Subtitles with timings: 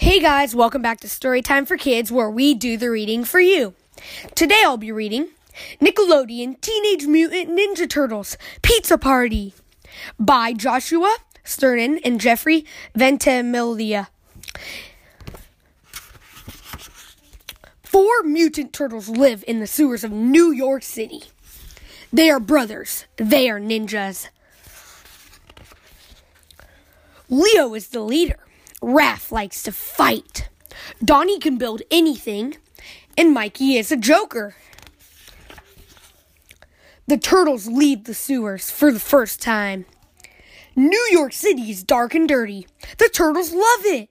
[0.00, 3.74] Hey guys, welcome back to Storytime for Kids, where we do the reading for you.
[4.34, 5.28] Today I'll be reading
[5.78, 9.52] Nickelodeon Teenage Mutant Ninja Turtles Pizza Party
[10.18, 11.14] by Joshua
[11.44, 12.64] Sternin and Jeffrey
[12.94, 14.08] Ventimiglia.
[17.82, 21.24] Four mutant turtles live in the sewers of New York City.
[22.10, 23.04] They are brothers.
[23.16, 24.28] They are ninjas.
[27.28, 28.38] Leo is the leader.
[28.82, 30.48] Raph likes to fight.
[31.04, 32.56] Donnie can build anything.
[33.16, 34.54] And Mikey is a joker.
[37.06, 39.84] The turtles leave the sewers for the first time.
[40.76, 42.66] New York City is dark and dirty.
[42.98, 44.08] The turtles love it.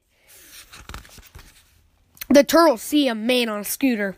[2.29, 4.17] The turtles see a man on a scooter.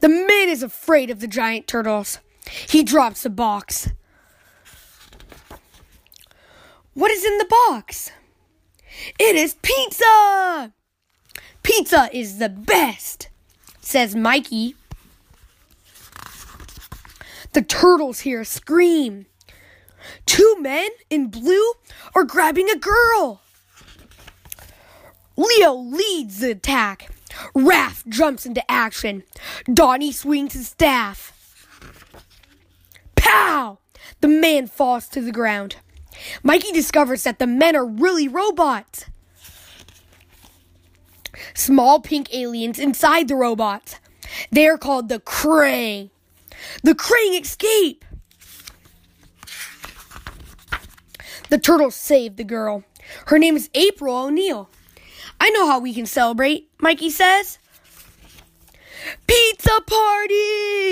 [0.00, 2.20] The man is afraid of the giant turtles.
[2.48, 3.90] He drops a box.
[6.94, 8.12] What is in the box?
[9.18, 10.72] It is pizza!
[11.62, 13.28] Pizza is the best,
[13.80, 14.74] says Mikey.
[17.52, 19.26] The turtles hear a scream.
[20.26, 21.72] Two men in blue
[22.14, 23.42] are grabbing a girl.
[25.36, 27.10] Leo leads the attack.
[27.54, 29.22] Raph jumps into action.
[29.72, 31.32] Donnie swings his staff.
[33.16, 33.78] Pow!
[34.20, 35.76] The man falls to the ground.
[36.42, 39.06] Mikey discovers that the men are really robots.
[41.54, 43.96] Small pink aliens inside the robots.
[44.50, 46.10] They are called the Krang.
[46.82, 48.04] The Krang escape.
[51.50, 52.84] The turtles save the girl.
[53.26, 54.70] Her name is April O'Neil.
[55.40, 57.58] I know how we can celebrate, Mikey says.
[59.26, 60.91] Pizza party!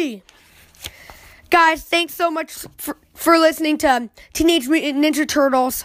[1.71, 5.85] Guys, thanks so much for, for listening to Teenage Mutant Ninja Turtles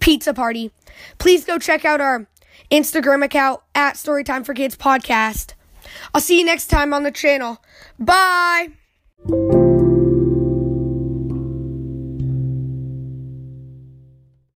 [0.00, 0.70] Pizza Party.
[1.18, 2.26] Please go check out our
[2.70, 5.52] Instagram account at Storytime for Kids Podcast.
[6.14, 7.62] I'll see you next time on the channel.
[7.98, 8.68] Bye!